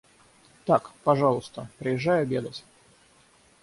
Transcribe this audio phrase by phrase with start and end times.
[0.65, 2.63] Так, пожалуйста, приезжай обедать.